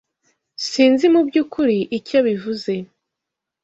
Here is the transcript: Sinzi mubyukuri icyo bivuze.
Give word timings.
Sinzi 0.67 1.05
mubyukuri 1.13 1.77
icyo 1.97 2.19
bivuze. 2.27 2.73